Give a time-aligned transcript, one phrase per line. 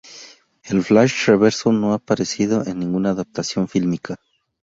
[0.63, 4.15] El Flash-Reverso no ha aparecido en ninguna adaptación fílmica.